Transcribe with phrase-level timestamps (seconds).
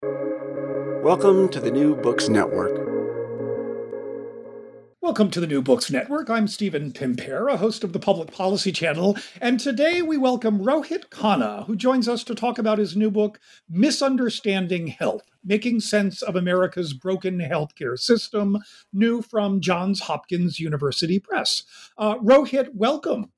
[0.00, 2.86] Welcome to the New Books Network.
[5.00, 6.30] Welcome to the New Books Network.
[6.30, 11.66] I'm Stephen Pimpare, host of the Public Policy Channel, and today we welcome Rohit Khanna,
[11.66, 16.92] who joins us to talk about his new book, Misunderstanding Health Making Sense of America's
[16.92, 18.58] Broken Healthcare System,
[18.92, 21.64] new from Johns Hopkins University Press.
[21.96, 23.32] Uh, Rohit, welcome.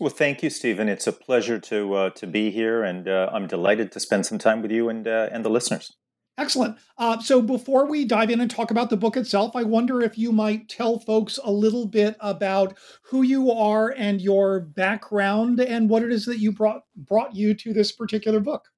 [0.00, 0.88] Well, thank you, Stephen.
[0.88, 4.38] It's a pleasure to uh, to be here, and uh, I'm delighted to spend some
[4.38, 5.92] time with you and uh, and the listeners.
[6.38, 6.78] Excellent.
[6.96, 10.16] Uh, so before we dive in and talk about the book itself, I wonder if
[10.16, 12.78] you might tell folks a little bit about
[13.10, 17.52] who you are and your background and what it is that you brought brought you
[17.52, 18.68] to this particular book.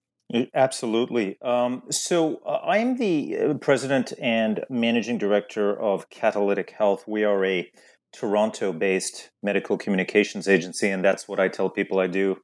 [0.54, 1.40] Absolutely.
[1.42, 7.04] Um, so uh, I'm the uh, president and managing director of Catalytic Health.
[7.06, 7.70] We are a
[8.12, 12.36] Toronto-based medical communications agency, and that's what I tell people I do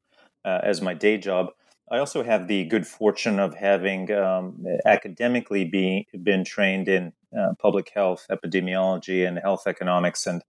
[0.45, 1.47] uh, as my day job.
[1.91, 7.53] I also have the good fortune of having um, academically be, been trained in uh,
[7.59, 10.41] public health, epidemiology, and health economics, and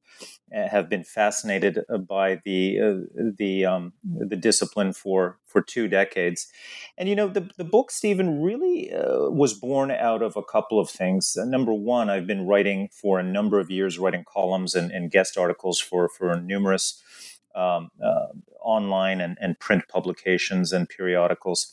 [0.55, 5.89] uh, have been fascinated uh, by the uh, the um, the discipline for for two
[5.89, 6.49] decades.
[6.97, 10.81] And you know, the the book, Stephen, really uh, was born out of a couple
[10.81, 11.37] of things.
[11.39, 15.11] Uh, number one, I've been writing for a number of years, writing columns and, and
[15.11, 17.03] guest articles for for numerous
[17.55, 18.27] um, uh,
[18.63, 21.73] online and, and print publications and periodicals.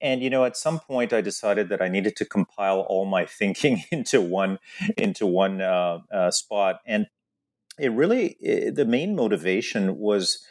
[0.00, 3.24] And you know, at some point, I decided that I needed to compile all my
[3.40, 4.58] thinking into one
[4.96, 6.80] into one uh, uh, spot.
[6.86, 7.06] And
[7.78, 10.44] it really, it, the main motivation was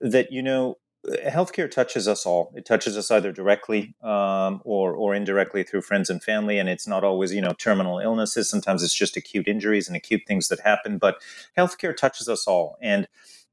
[0.00, 0.76] that you know,
[1.06, 2.52] healthcare touches us all.
[2.54, 6.58] It touches us either directly um, or or indirectly through friends and family.
[6.58, 8.50] And it's not always you know terminal illnesses.
[8.50, 10.98] Sometimes it's just acute injuries and acute things that happen.
[10.98, 11.22] But
[11.56, 12.76] healthcare touches us all.
[12.82, 13.08] And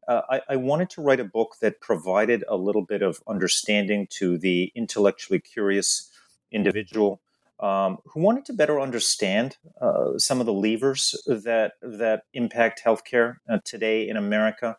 [0.08, 4.08] uh, I, I, wanted to write a book that provided a little bit of understanding
[4.12, 6.12] to the intellectually curious
[6.52, 7.22] individual
[7.60, 13.38] um, who wanted to better understand uh, some of the levers that that impact healthcare
[13.50, 14.78] uh, today in America,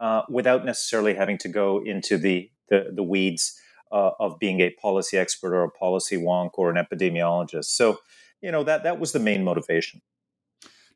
[0.00, 3.58] uh, without necessarily having to go into the the, the weeds
[3.92, 7.66] uh, of being a policy expert or a policy wonk or an epidemiologist.
[7.66, 8.00] So,
[8.40, 10.02] you know that that was the main motivation.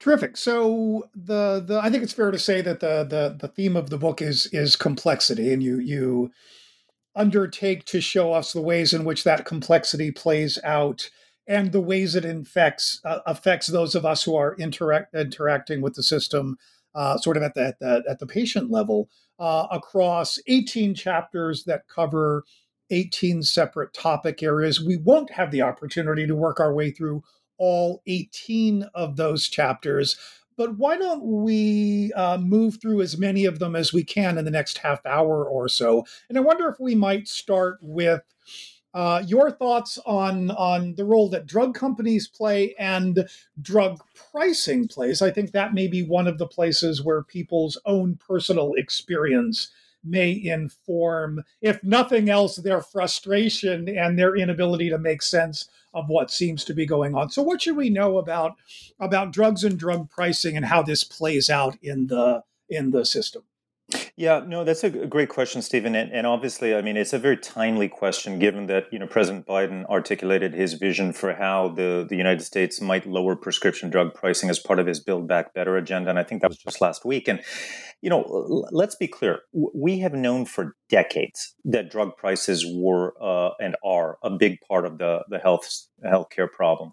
[0.00, 0.38] Terrific.
[0.38, 3.91] So the the I think it's fair to say that the the the theme of
[3.91, 6.33] the book is is complexity, and you you
[7.15, 11.11] undertake to show us the ways in which that complexity plays out
[11.47, 15.94] and the ways it infects uh, affects those of us who are interact interacting with
[15.94, 16.56] the system,
[16.94, 21.65] uh, sort of at the, at the at the patient level, uh, across 18 chapters
[21.65, 22.44] that cover
[22.88, 24.82] 18 separate topic areas.
[24.82, 27.22] We won't have the opportunity to work our way through
[27.60, 30.16] all 18 of those chapters.
[30.56, 34.44] But why don't we uh, move through as many of them as we can in
[34.44, 36.04] the next half hour or so?
[36.28, 38.22] And I wonder if we might start with
[38.93, 43.28] uh, your thoughts on on the role that drug companies play and
[43.62, 45.22] drug pricing plays.
[45.22, 49.70] I think that may be one of the places where people's own personal experience
[50.03, 56.30] may inform, if nothing else, their frustration and their inability to make sense of what
[56.30, 57.30] seems to be going on.
[57.30, 58.56] So, what should we know about
[58.98, 63.42] about drugs and drug pricing and how this plays out in the in the system?
[64.20, 65.94] Yeah, no, that's a great question, Stephen.
[65.94, 69.47] And, and, obviously, I mean, it's a very timely question given that, you know, President
[69.47, 74.50] Biden articulated his vision for how the, the United States might lower prescription drug pricing
[74.50, 76.10] as part of his Build Back Better agenda.
[76.10, 77.28] And I think that was just last week.
[77.28, 77.41] And,
[78.03, 79.41] you know, let's be clear.
[79.54, 84.84] We have known for decades that drug prices were uh, and are a big part
[84.84, 85.66] of the, the health
[86.04, 86.92] healthcare problem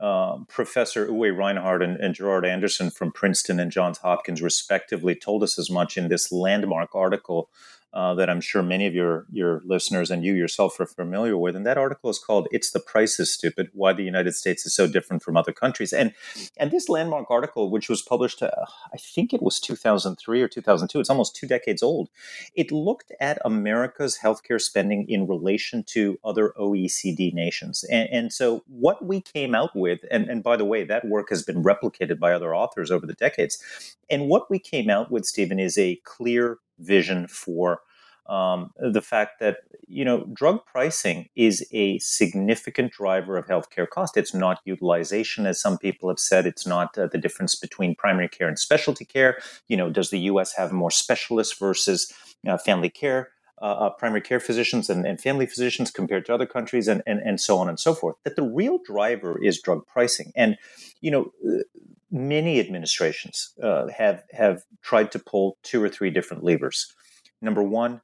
[0.00, 5.42] um, Professor Uwe Reinhardt and, and, Gerard Anderson from Princeton and Johns Hopkins, respectively, told
[5.42, 7.50] us as much in this landmark article
[7.92, 11.56] uh, that I'm sure many of your your listeners and you yourself are familiar with.
[11.56, 14.74] And that article is called "It's the Price is Stupid: Why the United States is
[14.74, 16.12] So Different from Other Countries." And
[16.56, 18.50] and this landmark article, which was published, uh,
[18.92, 21.00] I think it was 2003 or 2002.
[21.00, 22.10] It's almost two decades old.
[22.54, 27.84] It looked at America's healthcare spending in relation to other OECD nations.
[27.90, 31.30] And, and so what we came out with, and, and by the way, that work
[31.30, 33.62] has been replicated by other authors over the decades.
[34.10, 37.80] And what we came out with, Stephen, is a clear vision for
[38.28, 44.16] um, the fact that you know drug pricing is a significant driver of healthcare cost.
[44.16, 46.46] It's not utilization, as some people have said.
[46.46, 49.38] It's not uh, the difference between primary care and specialty care.
[49.68, 50.54] You know, does the U.S.
[50.56, 52.12] have more specialists versus
[52.46, 53.30] uh, family care?
[53.60, 57.18] Uh, uh, primary care physicians and, and, family physicians compared to other countries and, and,
[57.22, 60.56] and so on and so forth that the real driver is drug pricing and
[61.00, 61.64] you know uh,
[62.10, 66.92] many administrations uh, have have tried to pull two or three different levers
[67.40, 68.00] number one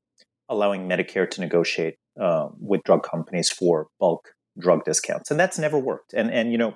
[0.49, 5.79] allowing Medicare to negotiate uh, with drug companies for bulk drug discounts, and that's never
[5.79, 6.13] worked.
[6.13, 6.75] And and you know,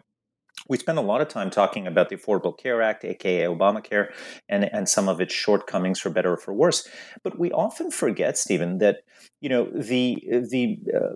[0.69, 4.08] we spend a lot of time talking about the Affordable Care Act, aka Obamacare,
[4.48, 6.88] and and some of its shortcomings, for better or for worse.
[7.22, 8.98] But we often forget, Stephen, that
[9.40, 11.14] you know the the uh,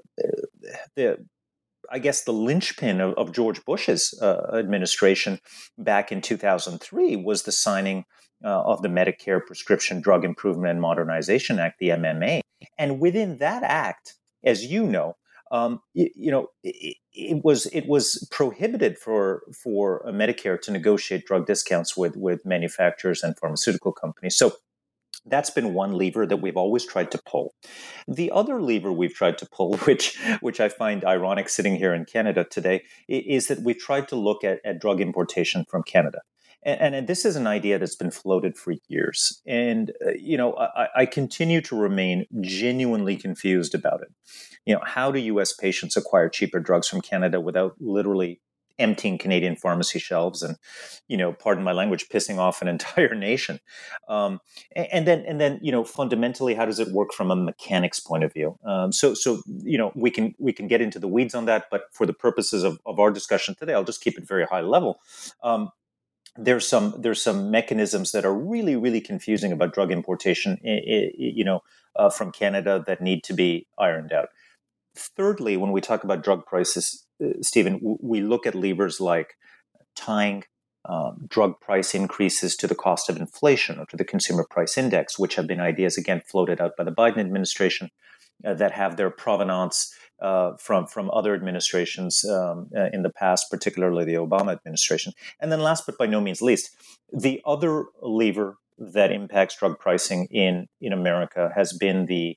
[0.95, 1.27] the
[1.93, 5.39] I guess the linchpin of, of George Bush's uh, administration
[5.77, 8.07] back in 2003 was the signing
[8.43, 12.41] uh, of the Medicare Prescription Drug Improvement and Modernization Act, the MMA.
[12.79, 15.17] And within that act, as you know,
[15.51, 21.27] um, you, you, know, it, it, was it was prohibited for for Medicare to negotiate
[21.27, 24.35] drug discounts with with manufacturers and pharmaceutical companies.
[24.35, 24.53] So
[25.27, 27.55] that's been one lever that we've always tried to pull.
[28.09, 32.05] The other lever we've tried to pull, which which I find ironic sitting here in
[32.05, 36.21] Canada today, is that we've tried to look at, at drug importation from Canada.
[36.65, 39.43] And, and, this is an idea that's been floated for years.
[39.47, 44.13] And, uh, you know, I, I, continue to remain genuinely confused about it.
[44.65, 48.41] You know, how do US patients acquire cheaper drugs from Canada without literally
[48.79, 50.57] emptying Canadian pharmacy shelves and,
[51.09, 53.61] you know, pardon my language, pissing off an entire nation?
[54.09, 54.41] Um,
[54.75, 58.25] and, then, and then, you know, fundamentally, how does it work from a mechanics point
[58.25, 58.59] of view?
[58.65, 61.67] Um, so, so, you know, we can, we can get into the weeds on that,
[61.71, 64.61] but for the purposes of, of our discussion today, I'll just keep it very high
[64.61, 65.01] level.
[65.43, 65.71] Um,
[66.37, 71.61] there's some there's some mechanisms that are really really confusing about drug importation you know
[71.97, 74.29] uh, from Canada that need to be ironed out.
[74.97, 77.07] Thirdly, when we talk about drug prices,
[77.41, 79.37] Stephen, we look at levers like
[79.95, 80.45] tying
[80.85, 85.19] um, drug price increases to the cost of inflation or to the consumer price index,
[85.19, 87.91] which have been ideas again floated out by the Biden administration
[88.45, 93.51] uh, that have their provenance uh, from from other administrations um, uh, in the past,
[93.51, 95.13] particularly the Obama administration.
[95.41, 96.71] And then, last but by no means least,
[97.13, 102.37] the other lever that impacts drug pricing in in America has been the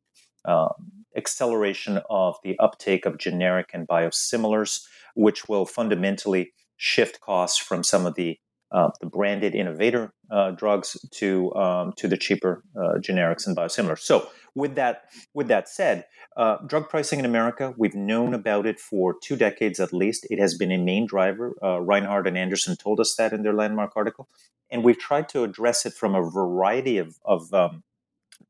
[1.16, 4.82] acceleration of the uptake of generic and biosimilars,
[5.16, 8.38] which will fundamentally shift costs from some of the
[8.72, 14.00] uh, the branded innovator uh, drugs to um, to the cheaper uh, generics and biosimilars.
[14.00, 15.04] So, with that
[15.34, 16.06] with that said,
[16.36, 20.28] uh, drug pricing in America, we've known about it for two decades at least.
[20.30, 21.54] It has been a main driver.
[21.64, 24.28] Uh, Reinhardt and Anderson told us that in their landmark article.
[24.72, 27.84] And we've tried to address it from a variety of, of um,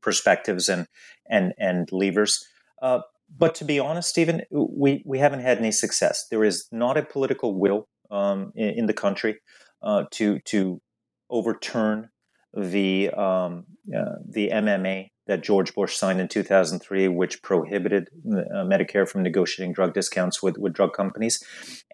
[0.06, 0.86] perspectives and,
[1.28, 2.46] and, and levers.
[2.80, 3.00] Uh,
[3.36, 6.26] but to be honest, Stephen, we, we haven't had any success.
[6.30, 9.40] There is not a political will um, in, in, the country
[9.82, 10.80] uh, to, to
[11.28, 12.10] overturn
[12.56, 19.08] the, um, uh, the MMA that George Bush signed in 2003, which prohibited uh, Medicare
[19.08, 21.42] from negotiating drug discounts with, with drug companies.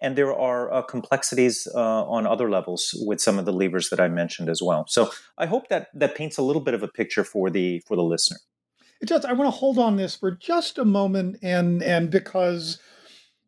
[0.01, 3.99] And there are uh, complexities uh, on other levels with some of the levers that
[3.99, 4.85] I mentioned as well.
[4.87, 7.95] So I hope that that paints a little bit of a picture for the for
[7.95, 8.37] the listener.
[9.01, 9.25] It does.
[9.25, 12.79] I want to hold on this for just a moment, and and because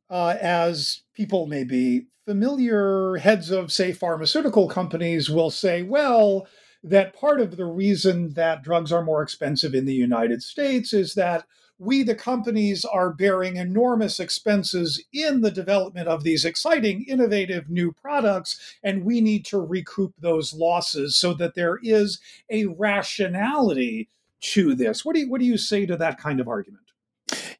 [0.09, 6.47] uh, as people may be familiar, heads of say pharmaceutical companies will say, well
[6.85, 11.15] that part of the reason that drugs are more expensive in the United States is
[11.15, 11.45] that
[11.79, 17.91] we, the companies, are bearing enormous expenses in the development of these exciting, innovative new
[17.91, 24.07] products, and we need to recoup those losses so that there is a rationality
[24.39, 25.03] to this.
[25.03, 26.84] What do you, what do you say to that kind of argument?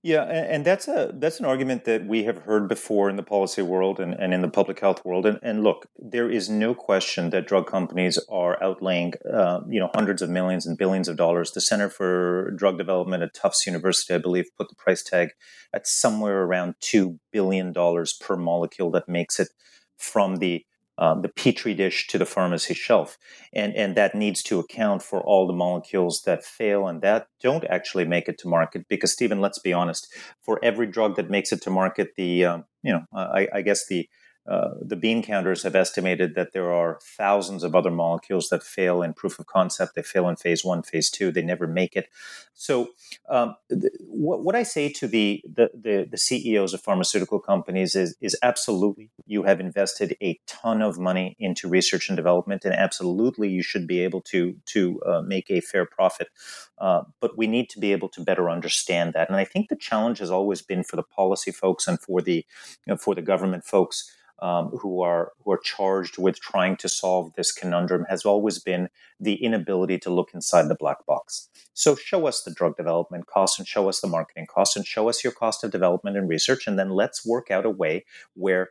[0.06, 3.64] Yeah, and that's a that's an argument that we have heard before in the policy
[3.64, 5.26] world and, and in the public health world.
[5.26, 9.90] And, and look, there is no question that drug companies are outlaying, uh, you know,
[9.96, 11.54] hundreds of millions and billions of dollars.
[11.54, 15.30] The Center for Drug Development at Tufts University, I believe, put the price tag
[15.74, 19.50] at somewhere around two billion dollars per molecule that makes it
[19.98, 20.64] from the
[20.98, 23.18] um, the petri dish to the pharmacy shelf,
[23.54, 27.66] and and that needs to account for all the molecules that fail and that don't
[27.66, 28.88] actually make it to market.
[28.88, 30.08] Because Stephen, let's be honest,
[30.42, 33.88] for every drug that makes it to market, the um, you know I, I guess
[33.88, 34.08] the
[34.48, 39.02] uh, the bean counters have estimated that there are thousands of other molecules that fail
[39.02, 39.96] in proof of concept.
[39.96, 41.32] They fail in phase one, phase two.
[41.32, 42.10] They never make it.
[42.54, 42.90] So,
[43.28, 47.96] um, th- what, what, I say to the, the, the, the CEOs of pharmaceutical companies
[47.96, 52.74] is, is absolutely you have invested a ton of money into research and development, and
[52.74, 56.30] absolutely you should be able to to uh, make a fair profit.
[56.78, 59.28] Uh, but we need to be able to better understand that.
[59.28, 62.46] And I think the challenge has always been for the policy folks and for the
[62.86, 66.90] you know, for the government folks um, who are who are charged with trying to
[66.90, 68.90] solve this conundrum has always been
[69.20, 71.50] the inability to look inside the black box.
[71.74, 75.10] So show us the drug development costs and show us the marketing costs and show
[75.10, 78.70] us your cost of development and research, and then let's work out a way where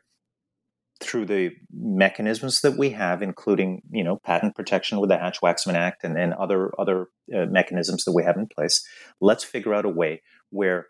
[1.00, 6.04] through the mechanisms that we have, including you know patent protection with the Hatch-Waxman Act
[6.04, 8.86] and, and other other uh, mechanisms that we have in place,
[9.20, 10.86] let's figure out a way where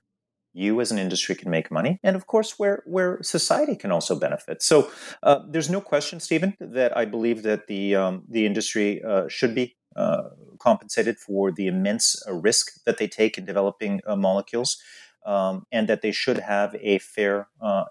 [0.54, 4.18] you as an industry can make money and of course where where society can also
[4.18, 4.62] benefit.
[4.62, 4.90] So
[5.23, 9.54] uh, there's no question stephen that i believe that the um, the industry uh, should
[9.54, 14.78] be uh, compensated for the immense uh, risk that they take in developing uh, molecules
[15.25, 17.49] um, and that they should have a fair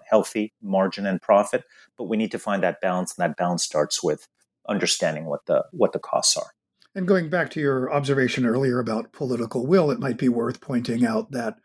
[0.08, 1.64] healthy margin and profit.
[1.96, 4.28] But we need to find that balance and that balance starts with
[4.68, 6.50] understanding what the what the costs are.
[6.94, 11.06] And going back to your observation earlier about political will it might be worth pointing
[11.06, 11.58] out that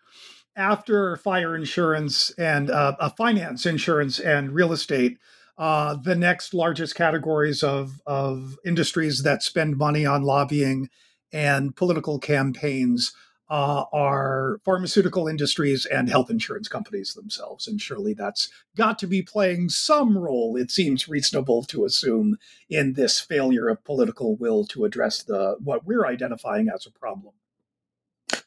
[0.56, 5.18] after fire insurance and uh, finance insurance and real estate,
[5.58, 10.90] uh, the next largest categories of, of industries that spend money on lobbying
[11.32, 13.14] and political campaigns
[13.50, 17.68] uh, are pharmaceutical industries and health insurance companies themselves.
[17.68, 22.38] And surely that's got to be playing some role, it seems reasonable to assume,
[22.70, 27.34] in this failure of political will to address the what we're identifying as a problem.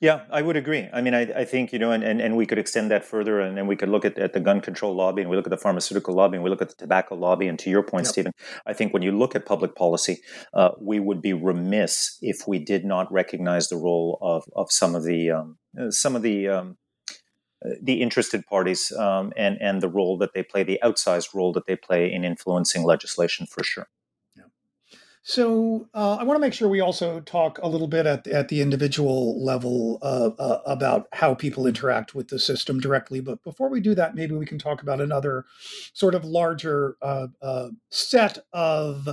[0.00, 0.88] Yeah, I would agree.
[0.92, 3.40] I mean, I, I think, you know, and, and, and we could extend that further
[3.40, 5.50] and then we could look at, at the gun control lobby and we look at
[5.50, 7.46] the pharmaceutical lobby and we look at the tobacco lobby.
[7.48, 8.12] And to your point, yep.
[8.12, 8.32] Stephen,
[8.66, 10.20] I think when you look at public policy,
[10.54, 14.94] uh, we would be remiss if we did not recognize the role of, of some
[14.94, 16.78] of the, um, uh, some of the, um,
[17.64, 21.52] uh, the interested parties um, and, and the role that they play, the outsized role
[21.52, 23.88] that they play in influencing legislation for sure.
[25.24, 28.48] So uh, I want to make sure we also talk a little bit at, at
[28.48, 33.20] the individual level uh, uh, about how people interact with the system directly.
[33.20, 35.44] But before we do that, maybe we can talk about another
[35.92, 39.08] sort of larger uh, uh, set of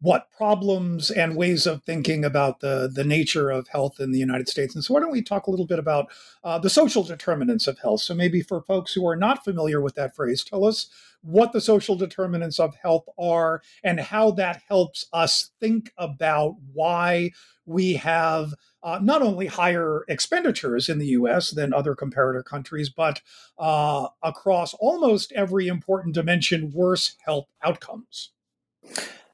[0.00, 4.48] what problems and ways of thinking about the, the nature of health in the United
[4.48, 4.74] States.
[4.74, 6.10] And so, why don't we talk a little bit about
[6.42, 8.00] uh, the social determinants of health?
[8.00, 10.88] So, maybe for folks who are not familiar with that phrase, tell us
[11.22, 17.30] what the social determinants of health are and how that helps us think about why
[17.66, 23.20] we have uh, not only higher expenditures in the US than other comparator countries, but
[23.58, 28.30] uh, across almost every important dimension, worse health outcomes.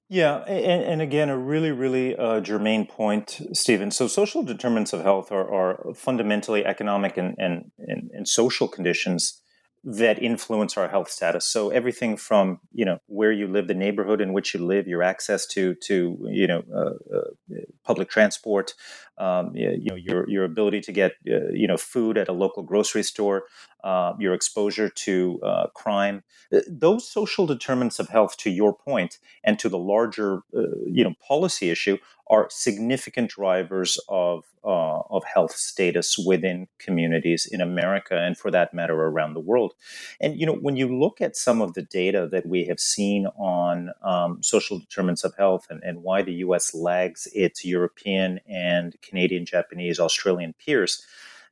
[0.08, 3.90] Yeah, and, and again, a really, really uh, germane point, Stephen.
[3.90, 9.42] So, social determinants of health are, are fundamentally economic and, and, and, and social conditions
[9.86, 11.46] that influence our health status.
[11.46, 15.02] So everything from you know where you live, the neighborhood in which you live, your
[15.02, 18.74] access to to you know uh, uh, public transport,
[19.18, 22.62] um, you know your your ability to get uh, you know food at a local
[22.62, 23.44] grocery store,
[23.84, 26.22] uh, your exposure to uh, crime,
[26.68, 28.36] those social determinants of health.
[28.38, 33.98] To your point, and to the larger uh, you know policy issue, are significant drivers
[34.08, 39.40] of uh, of health status within communities in America and, for that matter, around the
[39.40, 39.74] world.
[40.20, 43.26] And you know, when you look at some of the data that we have seen
[43.38, 46.74] on um, social determinants of health and, and why the U.S.
[46.74, 51.02] lags its European and Canadian, Japanese, Australian peers,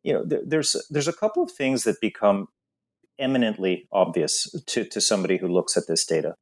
[0.04, 2.48] you know, there, there's there's a couple of things that become
[3.18, 6.36] eminently obvious to, to somebody who looks at this data.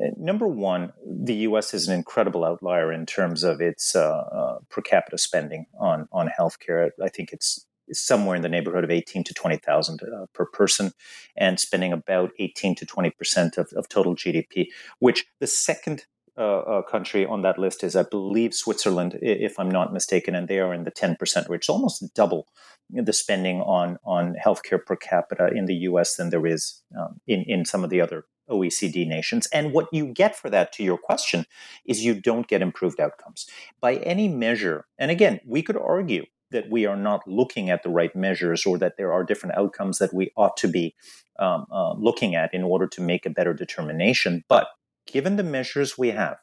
[0.00, 1.74] Uh, number one, the U.S.
[1.74, 6.28] is an incredible outlier in terms of its uh, uh, per capita spending on on
[6.28, 6.90] healthcare.
[7.02, 10.92] I think it's somewhere in the neighborhood of eighteen to twenty thousand uh, per person,
[11.36, 14.68] and spending about eighteen to twenty percent of, of total GDP.
[15.00, 16.04] Which the second
[16.36, 20.48] uh, uh, country on that list is, I believe, Switzerland, if I'm not mistaken, and
[20.48, 22.46] they are in the 10% range, almost double
[22.92, 26.16] the spending on on healthcare per capita in the U.S.
[26.16, 29.46] than there is um, in in some of the other OECD nations.
[29.52, 31.46] And what you get for that, to your question,
[31.84, 33.46] is you don't get improved outcomes.
[33.80, 37.90] By any measure, and again, we could argue that we are not looking at the
[37.90, 40.94] right measures or that there are different outcomes that we ought to be
[41.38, 44.44] um, uh, looking at in order to make a better determination.
[44.48, 44.66] But
[45.12, 46.38] given the measures we have,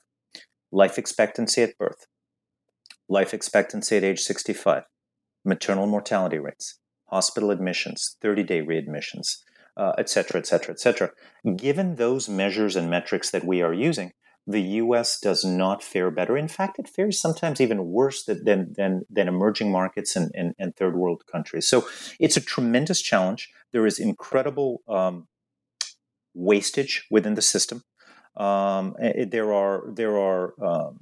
[0.72, 2.08] life expectancy at birth,
[3.08, 4.84] life expectancy at age 65,
[5.46, 9.38] maternal mortality rates, hospital admissions, 30 day readmissions,
[9.78, 11.12] uh, et cetera, et cetera, et cetera.
[11.56, 14.12] Given those measures and metrics that we are using,
[14.50, 15.20] the U.S.
[15.20, 16.38] does not fare better.
[16.38, 20.74] In fact, it fares sometimes even worse than than than emerging markets and, and, and
[20.76, 21.68] third world countries.
[21.68, 21.86] So
[22.18, 23.50] it's a tremendous challenge.
[23.74, 25.28] There is incredible um,
[26.34, 27.84] wastage within the system.
[28.38, 31.00] Um, it, there are there are um,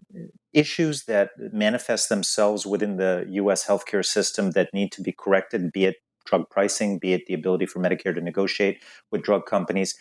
[0.53, 3.65] issues that manifest themselves within the U.S.
[3.65, 7.65] healthcare system that need to be corrected, be it drug pricing, be it the ability
[7.65, 9.95] for Medicare to negotiate with drug companies,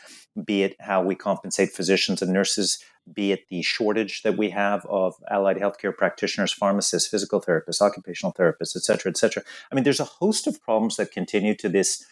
[0.44, 4.86] be it how we compensate physicians and nurses, be it the shortage that we have
[4.86, 9.42] of allied healthcare practitioners, pharmacists, physical therapists, occupational therapists, et cetera, et cetera.
[9.70, 12.06] I mean, there's a host of problems that continue to this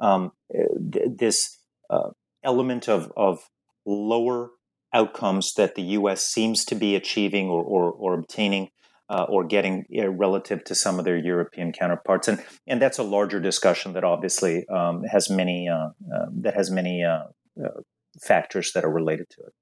[0.00, 2.10] um, this uh,
[2.42, 3.48] element of, of
[3.86, 4.50] lower
[4.94, 6.24] outcomes that the U.S.
[6.24, 8.70] seems to be achieving or, or, or obtaining
[9.10, 13.02] uh, or getting uh, relative to some of their European counterparts, and and that's a
[13.02, 17.24] larger discussion that obviously um, has many uh, uh that has many uh,
[17.62, 17.80] uh,
[18.22, 19.52] factors that are related to it.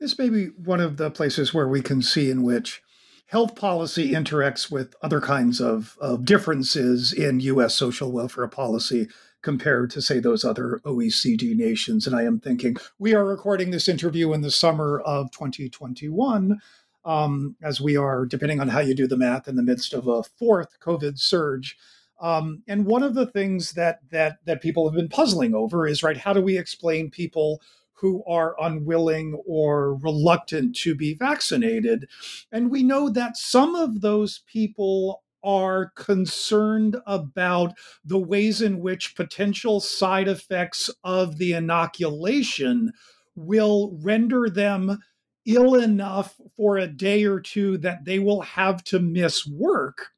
[0.00, 2.80] This may be one of the places where we can see in which
[3.26, 7.74] health policy interacts with other kinds of, of differences in U.S.
[7.74, 9.08] social welfare policy
[9.42, 12.06] compared to, say, those other OECD nations.
[12.06, 16.60] And I am thinking we are recording this interview in the summer of 2021,
[17.04, 20.06] um, as we are, depending on how you do the math, in the midst of
[20.06, 21.76] a fourth COVID surge.
[22.20, 26.02] Um, and one of the things that that that people have been puzzling over is
[26.02, 32.08] right, how do we explain people who are unwilling or reluctant to be vaccinated?
[32.50, 39.16] And we know that some of those people are concerned about the ways in which
[39.16, 42.92] potential side effects of the inoculation
[43.34, 44.98] will render them
[45.46, 50.08] ill enough for a day or two that they will have to miss work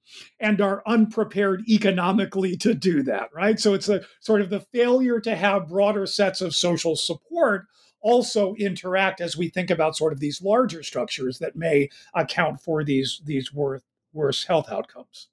[0.41, 3.61] and are unprepared economically to do that, right?
[3.61, 7.67] So it's a sort of the failure to have broader sets of social support
[8.01, 12.83] also interact as we think about sort of these larger structures that may account for
[12.83, 15.29] these these worth worse health outcomes.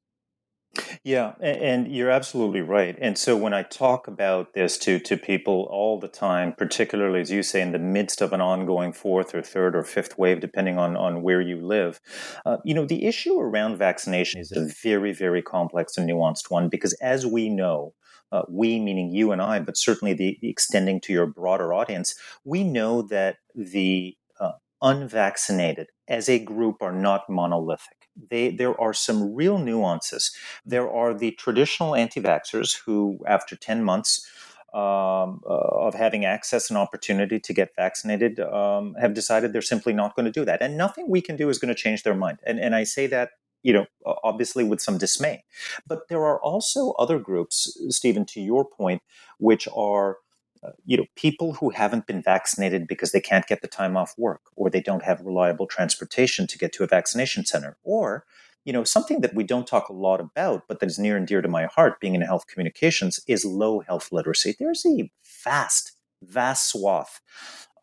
[1.03, 2.97] Yeah, and you're absolutely right.
[2.99, 7.31] And so when I talk about this to to people all the time, particularly as
[7.31, 10.77] you say, in the midst of an ongoing fourth or third or fifth wave, depending
[10.77, 11.99] on on where you live,
[12.45, 16.69] uh, you know, the issue around vaccination is a very very complex and nuanced one
[16.69, 17.93] because, as we know.
[18.29, 22.61] Uh, we, meaning you and I, but certainly the extending to your broader audience, we
[22.61, 29.33] know that the uh, unvaccinated as a group are not monolithic they, there are some
[29.33, 30.31] real nuances.
[30.65, 34.27] There are the traditional anti vaxxers who, after 10 months,
[34.73, 35.53] um, uh,
[35.87, 40.25] of having access and opportunity to get vaccinated um, have decided they're simply not going
[40.25, 40.61] to do that.
[40.61, 42.39] And nothing we can do is going to change their mind.
[42.45, 43.31] And, and I say that,
[43.63, 45.45] you know, obviously with some dismay.
[45.87, 49.01] But there are also other groups, Stephen, to your point,
[49.39, 50.17] which are
[50.85, 54.41] you know, people who haven't been vaccinated because they can't get the time off work
[54.55, 58.25] or they don't have reliable transportation to get to a vaccination center or
[58.65, 61.25] you know something that we don't talk a lot about but that is near and
[61.25, 64.55] dear to my heart being in health communications is low health literacy.
[64.59, 65.09] There's a
[65.43, 67.21] vast vast swath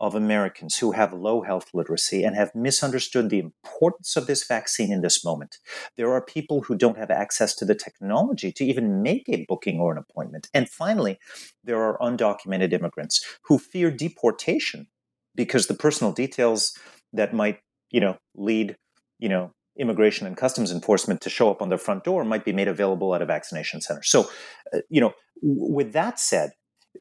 [0.00, 4.92] of Americans who have low health literacy and have misunderstood the importance of this vaccine
[4.92, 5.58] in this moment.
[5.96, 9.80] There are people who don't have access to the technology to even make a booking
[9.80, 10.48] or an appointment.
[10.54, 11.18] And finally,
[11.62, 14.88] there are undocumented immigrants who fear deportation
[15.34, 16.76] because the personal details
[17.12, 18.76] that might, you know, lead,
[19.18, 22.52] you know, immigration and customs enforcement to show up on their front door might be
[22.52, 24.02] made available at a vaccination center.
[24.02, 24.30] So,
[24.72, 26.52] uh, you know, with that said,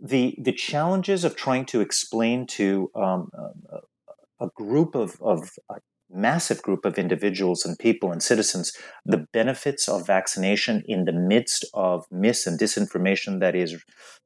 [0.02, 3.30] the the challenges of trying to explain to um,
[4.40, 5.76] a, group of, of a
[6.10, 8.74] massive group of individuals and people and citizens
[9.06, 13.82] the benefits of vaccination in the midst of mis and disinformation that is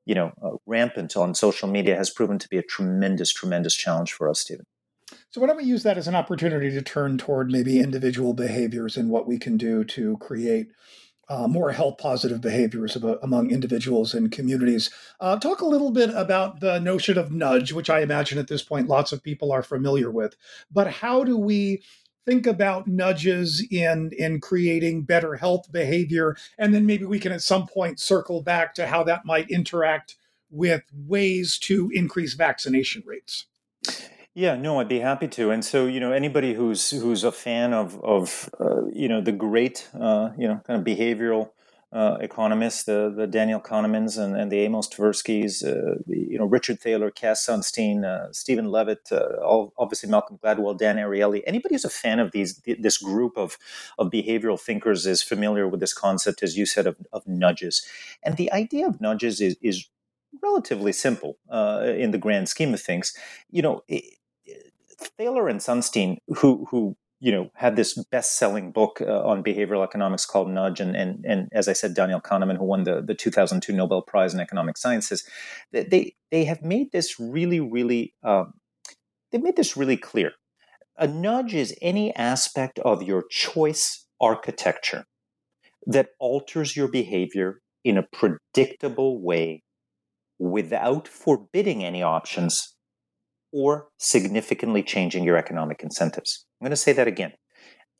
[0.05, 4.11] you know uh, rampant on social media has proven to be a tremendous tremendous challenge
[4.11, 4.65] for us stephen.
[5.29, 8.97] So why don't we use that as an opportunity to turn toward maybe individual behaviors
[8.97, 10.67] and what we can do to create
[11.29, 14.89] uh, more health positive behaviors about, among individuals and communities.
[15.19, 18.63] Uh, talk a little bit about the notion of nudge, which I imagine at this
[18.63, 20.35] point lots of people are familiar with.
[20.71, 21.83] But how do we
[22.25, 27.41] think about nudges in in creating better health behavior, and then maybe we can at
[27.41, 30.15] some point circle back to how that might interact
[30.49, 33.45] with ways to increase vaccination rates.
[34.37, 35.49] Yeah, no, I'd be happy to.
[35.49, 39.31] And so, you know, anybody who's who's a fan of of uh, you know the
[39.31, 41.49] great uh, you know kind of behavioral
[41.91, 46.79] uh, economists, the the Daniel Kahnemans and, and the Amos Tversky's, uh, you know Richard
[46.79, 51.41] Thaler, Cass Sunstein, uh, Stephen Levitt, uh, all, obviously Malcolm Gladwell, Dan Ariely.
[51.47, 53.57] Anybody who's a fan of these this group of
[53.97, 57.83] of behavioral thinkers is familiar with this concept, as you said, of, of nudges.
[58.21, 59.89] And the idea of nudges is is
[60.43, 63.17] relatively simple in the grand scheme of things.
[63.49, 63.83] You know.
[64.99, 70.25] Thaler and Sunstein, who who you know, had this best-selling book uh, on behavioral economics
[70.25, 73.73] called Nudge, and and and as I said, Daniel Kahneman, who won the the 2002
[73.73, 75.27] Nobel Prize in Economic Sciences,
[75.71, 78.53] they they have made this really, really, um,
[79.31, 80.33] they made this really clear.
[80.97, 85.05] A nudge is any aspect of your choice architecture
[85.87, 89.63] that alters your behavior in a predictable way
[90.39, 92.75] without forbidding any options
[93.57, 96.45] or significantly changing your economic incentives.
[96.61, 97.33] I'm going to say that again.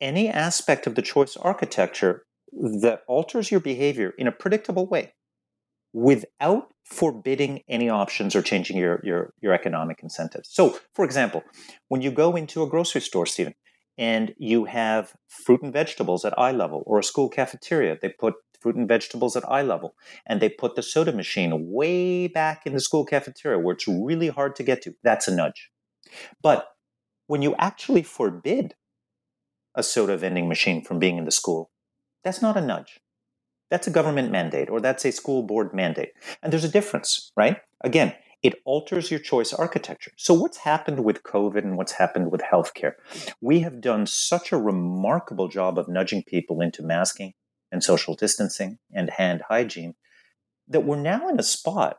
[0.00, 5.14] Any aspect of the choice architecture that alters your behavior in a predictable way
[5.92, 10.48] without forbidding any options or changing your, your, your economic incentives.
[10.52, 11.42] So, for example,
[11.88, 13.54] when you go into a grocery store, Stephen,
[13.98, 18.34] and you have fruit and vegetables at eye level or a school cafeteria, they put
[18.60, 19.94] fruit and vegetables at eye level
[20.26, 24.28] and they put the soda machine way back in the school cafeteria where it's really
[24.28, 24.94] hard to get to.
[25.02, 25.70] That's a nudge.
[26.42, 26.68] But
[27.26, 28.74] when you actually forbid
[29.74, 31.70] a soda vending machine from being in the school,
[32.24, 33.00] that's not a nudge.
[33.70, 36.12] That's a government mandate or that's a school board mandate.
[36.42, 37.58] And there's a difference, right?
[37.84, 40.12] Again, it alters your choice architecture.
[40.16, 42.92] So, what's happened with COVID and what's happened with healthcare?
[43.40, 47.34] We have done such a remarkable job of nudging people into masking
[47.70, 49.94] and social distancing and hand hygiene
[50.68, 51.98] that we're now in a spot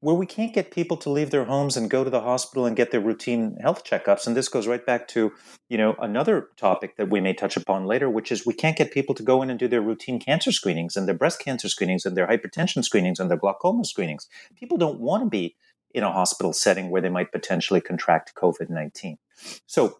[0.00, 2.76] where we can't get people to leave their homes and go to the hospital and
[2.76, 4.26] get their routine health checkups.
[4.26, 5.32] And this goes right back to
[5.68, 8.92] you know another topic that we may touch upon later which is we can't get
[8.92, 12.06] people to go in and do their routine cancer screenings and their breast cancer screenings
[12.06, 14.28] and their hypertension screenings and their glaucoma screenings.
[14.56, 15.56] People don't want to be
[15.94, 19.16] in a hospital setting where they might potentially contract covid-19
[19.66, 19.98] so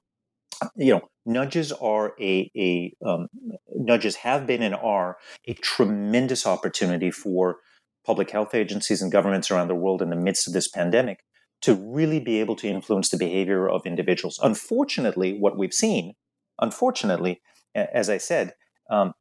[0.76, 3.28] you know nudges are a, a um,
[3.74, 7.58] nudges have been and are a tremendous opportunity for
[8.04, 11.20] public health agencies and governments around the world in the midst of this pandemic
[11.60, 14.38] to really be able to influence the behavior of individuals.
[14.42, 16.14] Unfortunately, what we've seen,
[16.60, 17.40] unfortunately,
[17.74, 18.54] as I said,
[18.90, 19.12] um,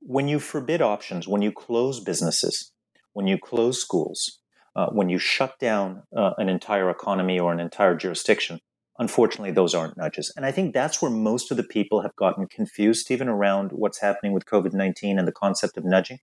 [0.00, 2.72] when you forbid options, when you close businesses,
[3.12, 4.40] when you close schools,
[4.74, 8.60] uh, when you shut down uh, an entire economy or an entire jurisdiction,
[8.98, 10.32] unfortunately, those aren't nudges.
[10.36, 14.00] And I think that's where most of the people have gotten confused, even around what's
[14.00, 16.18] happening with COVID 19 and the concept of nudging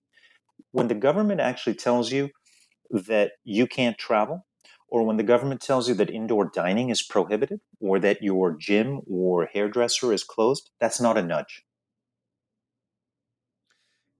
[0.74, 2.30] when the government actually tells you
[2.90, 4.44] that you can't travel,
[4.88, 9.00] or when the government tells you that indoor dining is prohibited, or that your gym
[9.06, 11.64] or hairdresser is closed, that's not a nudge.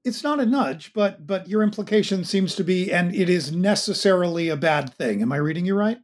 [0.04, 4.48] It's not a nudge, but but your implication seems to be, and it is necessarily
[4.48, 5.22] a bad thing.
[5.22, 5.98] Am I reading you right?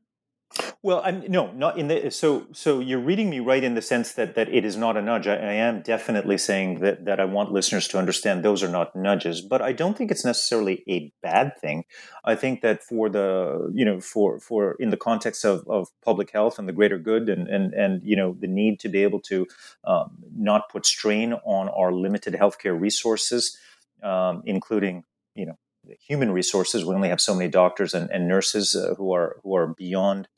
[0.82, 4.12] Well, I'm no, not in the so so you're reading me right in the sense
[4.14, 5.28] that that it is not a nudge.
[5.28, 8.96] I, I, am definitely saying that that I want listeners to understand those are not
[8.96, 11.84] nudges, but I don't think it's necessarily a bad thing.
[12.24, 16.30] I think that for the you know for for in the context of, of public
[16.32, 19.20] health and the greater good and and and you know the need to be able
[19.20, 19.46] to
[19.84, 23.56] um, not put strain on our limited healthcare resources,
[24.02, 25.04] um, including
[25.36, 25.58] you know
[26.00, 26.84] human resources.
[26.84, 30.28] We only have so many doctors and, and nurses uh, who are who are beyond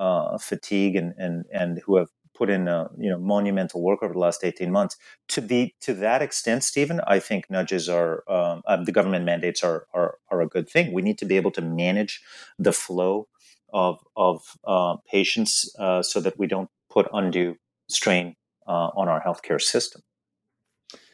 [0.00, 4.14] uh, fatigue and, and and who have put in uh, you know monumental work over
[4.14, 4.96] the last 18 months
[5.28, 9.62] to be to that extent stephen i think nudges are um, uh, the government mandates
[9.62, 12.22] are, are are a good thing we need to be able to manage
[12.58, 13.28] the flow
[13.72, 17.56] of of uh, patients uh, so that we don't put undue
[17.88, 18.34] strain
[18.66, 20.00] uh, on our healthcare system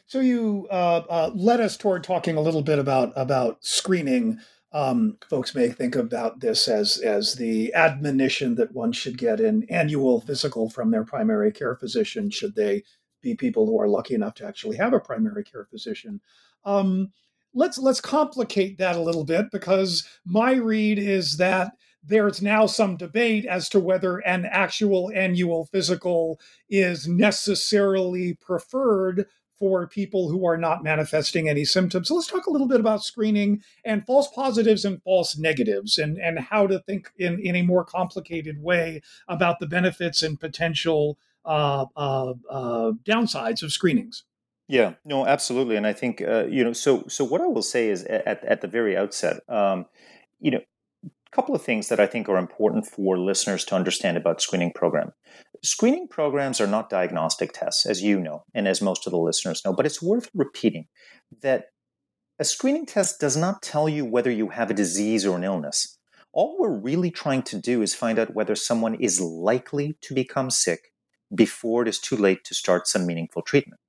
[0.07, 4.39] so you uh, led us toward talking a little bit about about screening.
[4.73, 9.65] Um, folks may think about this as as the admonition that one should get an
[9.69, 12.83] annual physical from their primary care physician, should they
[13.21, 16.21] be people who are lucky enough to actually have a primary care physician.
[16.65, 17.11] Um,
[17.53, 21.71] let's let's complicate that a little bit because my read is that
[22.03, 29.25] there's now some debate as to whether an actual annual physical is necessarily preferred
[29.59, 32.07] for people who are not manifesting any symptoms.
[32.07, 36.17] So let's talk a little bit about screening and false positives and false negatives and,
[36.17, 41.17] and how to think in, in a more complicated way about the benefits and potential
[41.45, 44.23] uh, uh, uh, downsides of screenings.
[44.67, 46.73] Yeah, no, absolutely, and I think uh, you know.
[46.73, 49.85] So, so what I will say is at at the very outset, um,
[50.41, 50.59] you know,
[51.31, 55.11] couple of things that I think are important for listeners to understand about screening program.
[55.63, 59.61] Screening programs are not diagnostic tests, as you know, and as most of the listeners
[59.65, 60.87] know, but it's worth repeating
[61.41, 61.65] that
[62.39, 65.97] a screening test does not tell you whether you have a disease or an illness.
[66.33, 70.51] All we're really trying to do is find out whether someone is likely to become
[70.51, 70.91] sick
[71.33, 73.81] before it is too late to start some meaningful treatment.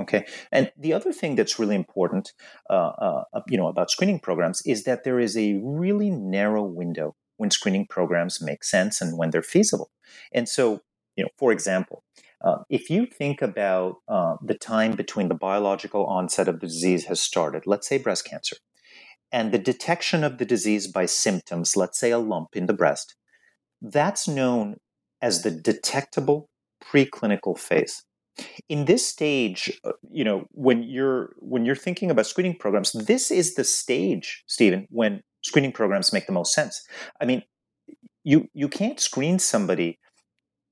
[0.00, 2.32] Okay, and the other thing that's really important,
[2.68, 2.92] uh,
[3.32, 7.50] uh, you know, about screening programs is that there is a really narrow window when
[7.50, 9.90] screening programs make sense and when they're feasible.
[10.32, 10.80] And so,
[11.16, 12.02] you know, for example,
[12.44, 17.08] Uh, if you think about uh, the time between the biological onset of the disease
[17.08, 18.56] has started, let's say breast cancer,
[19.30, 23.16] and the detection of the disease by symptoms, let's say a lump in the breast,
[23.80, 24.76] that's known
[25.20, 26.50] as the detectable
[26.82, 28.04] preclinical phase.
[28.68, 33.30] In this stage, uh, you know, when you're when you're thinking about screening programs, this
[33.30, 36.84] is the stage, Stephen, when screening programs make the most sense.
[37.20, 37.42] I mean,
[38.24, 39.98] you you can't screen somebody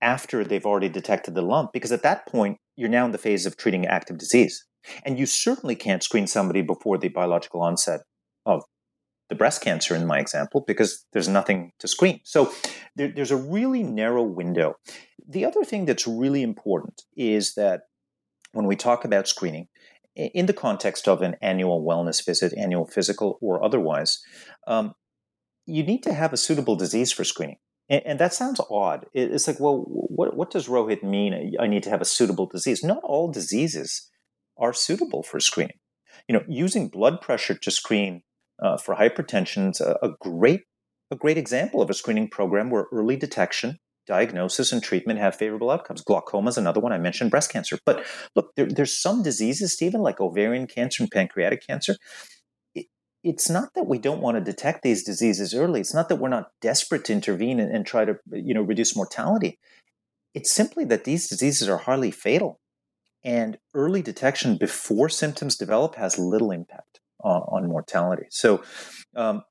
[0.00, 3.46] after they've already detected the lump because at that point you're now in the phase
[3.46, 4.64] of treating active disease.
[5.04, 8.00] And you certainly can't screen somebody before the biological onset
[8.44, 8.64] of
[9.32, 12.20] the breast cancer in my example because there's nothing to screen.
[12.22, 12.52] So
[12.96, 14.76] there, there's a really narrow window.
[15.26, 17.84] The other thing that's really important is that
[18.52, 19.68] when we talk about screening,
[20.14, 24.22] in the context of an annual wellness visit, annual physical or otherwise,
[24.66, 24.92] um,
[25.64, 27.56] you need to have a suitable disease for screening.
[27.88, 29.06] And, and, that sounds odd.
[29.14, 31.56] It's like, well, what, what does Rohit mean?
[31.58, 32.84] I need to have a suitable disease.
[32.84, 34.10] Not all diseases
[34.58, 35.78] are suitable for screening.
[36.28, 38.22] You know, using blood pressure to screen
[38.62, 40.60] uh, for hypertension is a, a, great
[41.10, 45.70] a great example of a screening program where early detection, diagnosis, and treatment have favorable
[45.70, 46.00] outcomes.
[46.02, 46.92] Glaucoma is another one.
[46.92, 51.10] I mentioned breast cancer, but look, there, there's some diseases, Stephen, like ovarian cancer and
[51.10, 51.96] pancreatic cancer.
[52.74, 52.86] It,
[53.24, 55.80] it's not that we don't want to detect these diseases early.
[55.80, 58.96] It's not that we're not desperate to intervene and, and try to you know reduce
[58.96, 59.58] mortality.
[60.34, 62.60] It's simply that these diseases are hardly fatal,
[63.24, 66.91] and early detection before symptoms develop has little impact
[67.22, 68.26] on, on mortality.
[68.30, 68.62] So,
[69.16, 69.42] um,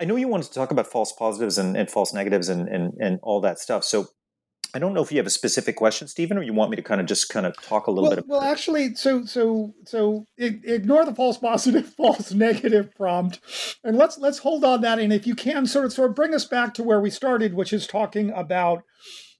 [0.00, 2.92] I know you wanted to talk about false positives and, and false negatives and, and,
[3.00, 3.84] and all that stuff.
[3.84, 4.06] So,
[4.74, 6.82] I don't know if you have a specific question, Stephen, or you want me to
[6.82, 8.18] kind of just kind of talk a little well, bit.
[8.24, 13.38] About well, actually, so so so ignore the false positive, false negative prompt,
[13.84, 14.98] and let's let's hold on that.
[14.98, 17.54] And if you can, sort of sort of bring us back to where we started,
[17.54, 18.82] which is talking about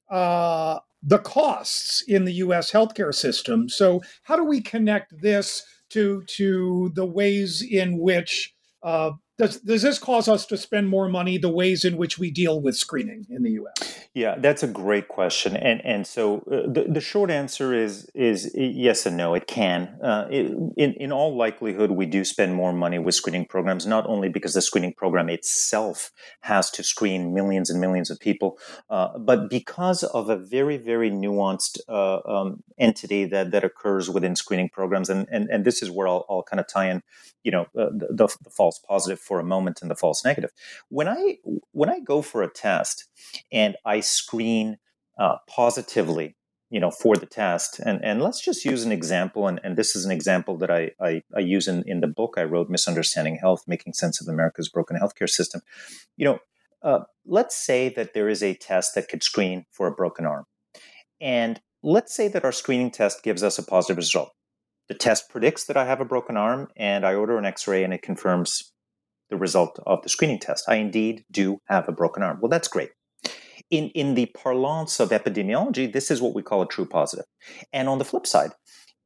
[0.09, 2.71] uh, the costs in the U.S.
[2.71, 3.69] healthcare system.
[3.69, 5.65] So, how do we connect this
[5.95, 11.09] to to the ways in which uh, does does this cause us to spend more
[11.09, 14.07] money the ways in which we deal with screening in the U.S.?
[14.15, 18.53] Yeah, that's a great question, and and so uh, the the short answer is is
[18.55, 19.35] yes and no.
[19.35, 19.99] It can.
[20.01, 24.07] Uh, it, in in all likelihood, we do spend more money with screening programs, not
[24.07, 28.57] only because the screening program itself has to screen millions and millions of people,
[28.89, 34.37] uh, but because of a very very nuanced uh, um, entity that that occurs within
[34.37, 37.03] screening programs, and and and this is where I'll, I'll kind of tie in,
[37.43, 40.51] you know, uh, the, the, the false positive for a moment in the false negative.
[40.89, 41.39] When I
[41.73, 43.09] when I go for a test
[43.51, 44.79] and I screen
[45.19, 46.37] uh, positively,
[46.71, 49.95] you know, for the test, and and let's just use an example, and, and this
[49.95, 53.37] is an example that I, I, I use in, in the book I wrote, Misunderstanding
[53.37, 55.61] Health: Making Sense of America's Broken Healthcare System.
[56.17, 56.39] You know,
[56.83, 60.47] uh, let's say that there is a test that could screen for a broken arm,
[61.21, 64.33] and let's say that our screening test gives us a positive result.
[64.89, 67.85] The test predicts that I have a broken arm, and I order an x ray
[67.85, 68.74] and it confirms
[69.35, 70.65] the result of the screening test.
[70.69, 72.39] I indeed do have a broken arm.
[72.41, 72.91] Well, that's great.
[73.69, 77.25] In, in the parlance of epidemiology, this is what we call a true positive.
[77.73, 78.53] And on the flip side,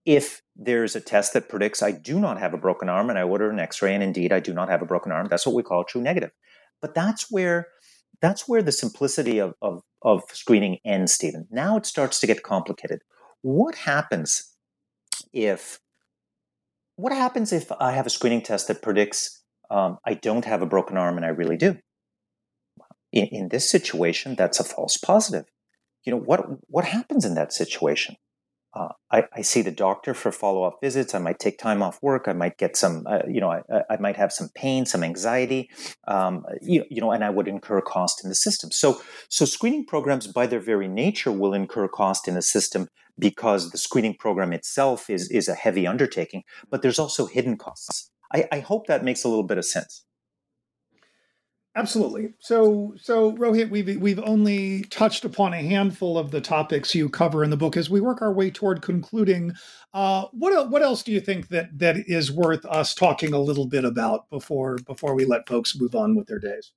[0.05, 3.23] if there's a test that predicts I do not have a broken arm and I
[3.23, 5.55] order an x ray and indeed I do not have a broken arm, that's what
[5.55, 6.31] we call a true negative.
[6.83, 7.69] But that's where
[8.21, 11.47] that's where the simplicity of, of, of screening ends, Stephen.
[11.51, 13.01] Now it starts to get complicated.
[13.43, 14.55] What happens
[15.33, 15.79] if
[16.97, 19.38] what happens if I have a screening test that predicts
[19.71, 21.79] um, I don't have a broken arm and I really do.
[23.13, 25.47] In, in this situation, that's a false positive.
[26.05, 28.17] You know, what, what happens in that situation?
[28.75, 31.15] Uh, I, I, see the doctor for follow up visits.
[31.15, 32.29] I might take time off work.
[32.29, 35.71] I might get some, uh, you know, I, I, might have some pain, some anxiety,
[36.07, 38.71] um, you, you, know, and I would incur cost in the system.
[38.71, 39.01] So,
[39.31, 43.79] so screening programs, by their very nature, will incur cost in the system because the
[43.79, 46.43] screening program itself is is a heavy undertaking.
[46.71, 48.11] But there's also hidden costs.
[48.33, 50.05] I, I hope that makes a little bit of sense.
[51.77, 52.35] Absolutely.
[52.41, 57.45] So, so Rohit, we've we've only touched upon a handful of the topics you cover
[57.45, 57.77] in the book.
[57.77, 59.53] As we work our way toward concluding,
[59.95, 63.67] uh, what what else do you think that that is worth us talking a little
[63.67, 66.73] bit about before before we let folks move on with their days?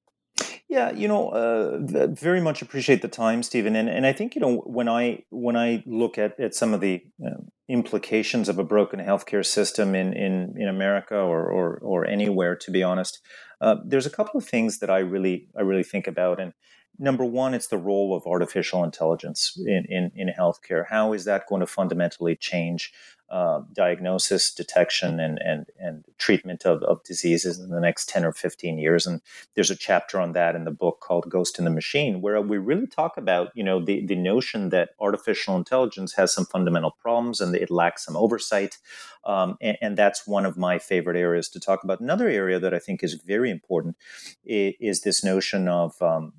[0.72, 1.80] Yeah, you know, uh,
[2.14, 5.58] very much appreciate the time, Stephen, and and I think you know when I when
[5.58, 10.14] I look at at some of the uh, implications of a broken healthcare system in
[10.14, 13.20] in in America or or, or anywhere, to be honest,
[13.60, 16.54] uh, there's a couple of things that I really I really think about, and
[17.02, 20.86] number one, it's the role of artificial intelligence in, in, in healthcare.
[20.88, 22.94] How is that going to fundamentally change
[23.32, 28.34] uh, diagnosis, detection, and and and treatment of, of diseases in the next ten or
[28.34, 29.08] fifteen years.
[29.08, 29.22] And
[29.56, 32.58] there's a chapter on that in the book called "Ghost in the Machine," where we
[32.58, 37.40] really talk about you know the the notion that artificial intelligence has some fundamental problems
[37.40, 38.78] and it lacks some oversight.
[39.24, 42.00] Um, and, and, that's one of my favorite areas to talk about.
[42.00, 43.96] Another area that I think is very important
[44.44, 46.34] is, is this notion of um,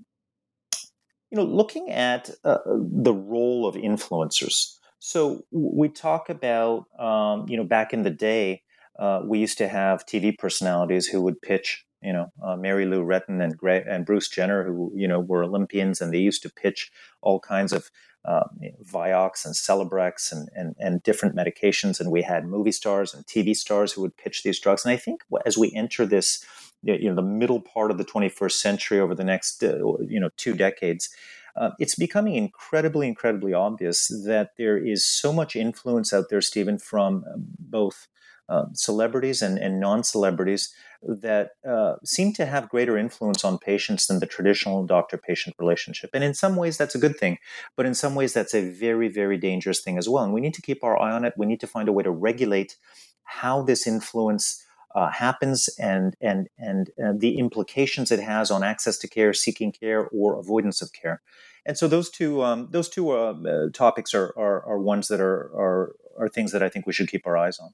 [1.33, 4.77] you know looking at uh, the role of influencers.
[4.99, 8.62] So we talk about, um, you know, back in the day,
[8.99, 13.03] uh, we used to have TV personalities who would pitch, you know, uh, Mary Lou
[13.03, 16.51] Retton and Gray, and Bruce Jenner, who you know were Olympians, and they used to
[16.51, 16.92] pitch
[17.23, 17.90] all kinds of
[18.27, 21.99] uh, know, Vioxx and Celebrex and, and and different medications.
[21.99, 24.85] And we had movie stars and TV stars who would pitch these drugs.
[24.85, 26.45] And I think as we enter this,
[26.83, 30.31] you know, the middle part of the 21st century over the next, uh, you know,
[30.37, 31.09] two decades
[31.57, 36.79] uh, it's becoming incredibly, incredibly obvious that there is so much influence out there, Stephen,
[36.79, 38.09] from uh, both
[38.49, 44.07] uh, celebrities and, and non celebrities that uh, seem to have greater influence on patients
[44.07, 46.11] than the traditional doctor patient relationship.
[46.14, 47.38] And in some ways, that's a good thing.
[47.77, 50.25] But in some ways, that's a very, very dangerous thing as well.
[50.25, 51.35] And we need to keep our eye on it.
[51.37, 52.77] We need to find a way to regulate
[53.25, 54.64] how this influence
[54.95, 59.73] uh, happens and and and uh, the implications it has on access to care, seeking
[59.73, 61.23] care, or avoidance of care.
[61.65, 65.21] And so those two um, those two uh, uh, topics are, are, are ones that
[65.21, 67.71] are, are are things that I think we should keep our eyes on.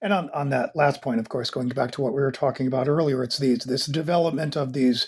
[0.00, 2.66] And on, on that last point, of course, going back to what we were talking
[2.66, 5.06] about earlier, it's these this development of these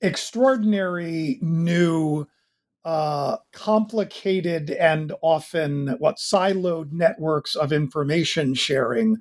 [0.00, 2.26] extraordinary new
[2.84, 9.16] uh, complicated and often what siloed networks of information sharing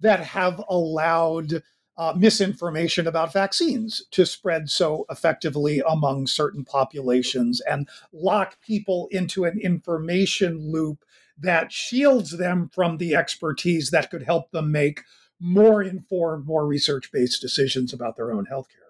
[0.00, 1.62] that have allowed
[1.98, 9.44] uh, misinformation about vaccines to spread so effectively among certain populations and lock people into
[9.44, 11.04] an information loop
[11.38, 15.02] that shields them from the expertise that could help them make
[15.40, 18.85] more informed, more research based decisions about their own healthcare.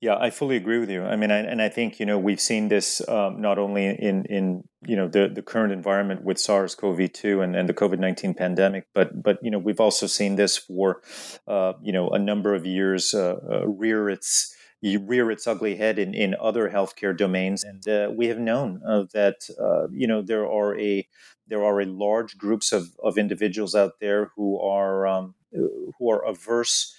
[0.00, 1.04] Yeah, I fully agree with you.
[1.04, 4.24] I mean, I, and I think you know we've seen this um, not only in
[4.26, 9.22] in you know the the current environment with SARS-CoV-2 and, and the COVID-19 pandemic, but
[9.22, 11.02] but you know we've also seen this for
[11.46, 15.98] uh, you know a number of years uh, uh, rear its rear its ugly head
[15.98, 20.20] in, in other healthcare domains, and uh, we have known uh, that uh, you know
[20.20, 21.06] there are a
[21.46, 26.24] there are a large groups of, of individuals out there who are um, who are
[26.24, 26.94] averse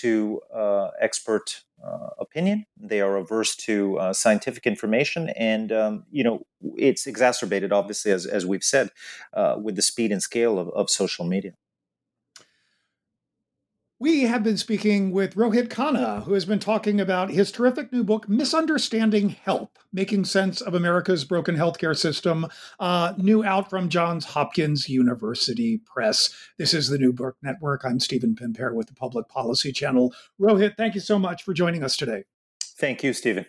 [0.00, 2.66] to uh, expert uh, opinion.
[2.76, 8.26] They are averse to uh, scientific information, and um, you know it's exacerbated, obviously, as
[8.26, 8.90] as we've said,
[9.34, 11.52] uh, with the speed and scale of, of social media.
[14.02, 18.02] We have been speaking with Rohit Khanna, who has been talking about his terrific new
[18.02, 22.48] book, Misunderstanding Health Making Sense of America's Broken Healthcare System,
[22.80, 26.34] uh, new out from Johns Hopkins University Press.
[26.58, 27.84] This is the New Book Network.
[27.84, 30.12] I'm Stephen Pimpare with the Public Policy Channel.
[30.40, 32.24] Rohit, thank you so much for joining us today.
[32.60, 33.46] Thank you, Stephen.